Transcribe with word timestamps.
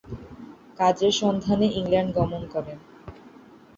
কাজের 0.79 1.13
সন্ধানে 1.21 1.67
ইংল্যান্ড 1.79 2.11
গমন 2.17 2.41
করেন। 2.53 2.77